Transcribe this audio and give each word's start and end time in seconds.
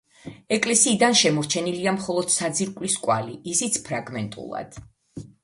ეკლესიიდან 0.55 1.17
შემორჩენილია 1.19 1.93
მხოლოდ 1.99 2.33
საძირკვლის 2.37 2.97
კვალი, 3.05 3.37
ისიც 3.55 3.79
ფრაგმენტულად. 3.91 4.83